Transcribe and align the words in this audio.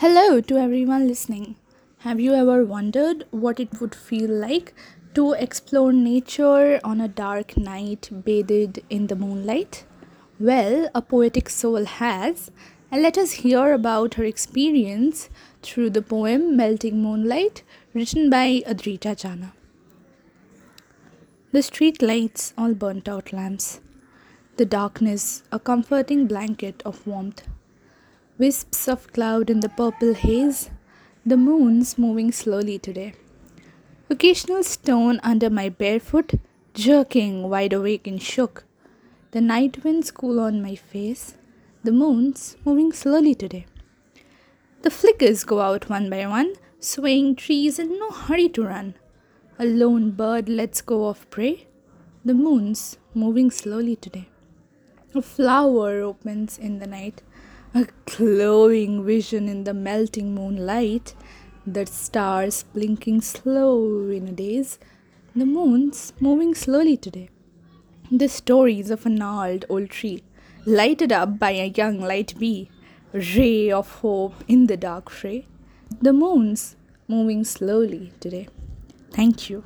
Hello 0.00 0.42
to 0.42 0.58
everyone 0.58 1.08
listening. 1.08 1.56
Have 2.00 2.20
you 2.20 2.34
ever 2.34 2.66
wondered 2.66 3.24
what 3.30 3.58
it 3.58 3.80
would 3.80 3.94
feel 3.94 4.28
like 4.30 4.74
to 5.14 5.32
explore 5.32 5.90
nature 5.90 6.78
on 6.84 7.00
a 7.00 7.08
dark 7.08 7.56
night 7.56 8.10
bathed 8.26 8.80
in 8.90 9.06
the 9.06 9.16
moonlight? 9.16 9.86
Well, 10.38 10.90
a 10.94 11.00
poetic 11.00 11.48
soul 11.48 11.86
has, 11.86 12.50
and 12.90 13.00
let 13.00 13.16
us 13.16 13.40
hear 13.40 13.72
about 13.72 14.14
her 14.14 14.24
experience 14.24 15.30
through 15.62 15.88
the 15.88 16.02
poem 16.02 16.58
Melting 16.58 17.02
Moonlight, 17.02 17.62
written 17.94 18.28
by 18.28 18.62
Adrija 18.66 19.16
Jana. 19.16 19.54
The 21.52 21.62
street 21.62 22.02
lights 22.02 22.52
all 22.58 22.74
burnt 22.74 23.08
out 23.08 23.32
lamps. 23.32 23.80
The 24.58 24.66
darkness, 24.66 25.42
a 25.50 25.58
comforting 25.58 26.26
blanket 26.26 26.82
of 26.84 27.06
warmth. 27.06 27.48
Wisps 28.38 28.86
of 28.86 29.10
cloud 29.14 29.48
in 29.48 29.60
the 29.60 29.68
purple 29.70 30.12
haze. 30.12 30.68
The 31.24 31.38
moon's 31.38 31.96
moving 31.96 32.32
slowly 32.32 32.78
today. 32.78 33.14
Occasional 34.10 34.62
stone 34.62 35.20
under 35.22 35.48
my 35.48 35.70
barefoot, 35.70 36.34
jerking 36.74 37.48
wide 37.48 37.72
awake 37.72 38.06
and 38.06 38.20
shook. 38.20 38.64
The 39.30 39.40
night 39.40 39.82
winds 39.82 40.10
cool 40.10 40.38
on 40.38 40.60
my 40.60 40.74
face. 40.74 41.38
The 41.82 41.92
moon's 41.92 42.58
moving 42.62 42.92
slowly 42.92 43.34
today. 43.34 43.64
The 44.82 44.90
flickers 44.90 45.44
go 45.44 45.62
out 45.62 45.88
one 45.88 46.10
by 46.10 46.26
one, 46.26 46.56
swaying 46.78 47.36
trees 47.36 47.78
in 47.78 47.98
no 47.98 48.10
hurry 48.10 48.50
to 48.50 48.64
run. 48.64 48.96
A 49.58 49.64
lone 49.64 50.10
bird 50.10 50.50
lets 50.50 50.82
go 50.82 51.08
of 51.08 51.28
prey. 51.30 51.68
The 52.22 52.34
moon's 52.34 52.98
moving 53.14 53.50
slowly 53.50 53.96
today. 53.96 54.28
A 55.14 55.22
flower 55.22 56.02
opens 56.02 56.58
in 56.58 56.80
the 56.80 56.86
night, 56.86 57.22
a 57.76 57.86
glowing 58.06 59.04
vision 59.04 59.48
in 59.50 59.64
the 59.64 59.74
melting 59.74 60.34
moonlight. 60.34 61.14
The 61.66 61.84
stars 61.84 62.64
blinking 62.72 63.20
slow 63.20 64.08
in 64.08 64.28
a 64.28 64.32
daze. 64.32 64.78
The 65.34 65.44
moon's 65.44 66.14
moving 66.18 66.54
slowly 66.54 66.96
today. 66.96 67.28
The 68.10 68.28
stories 68.28 68.90
of 68.90 69.04
a 69.04 69.10
gnarled 69.10 69.66
old 69.68 69.90
tree, 69.90 70.22
lighted 70.64 71.12
up 71.12 71.38
by 71.38 71.50
a 71.50 71.74
young 71.76 72.00
light 72.00 72.32
bee, 72.38 72.70
ray 73.12 73.70
of 73.70 73.90
hope 74.00 74.42
in 74.48 74.68
the 74.68 74.78
dark 74.78 75.10
fray. 75.10 75.46
The 76.00 76.14
moon's 76.14 76.76
moving 77.06 77.44
slowly 77.44 78.12
today. 78.20 78.48
Thank 79.12 79.50
you. 79.50 79.64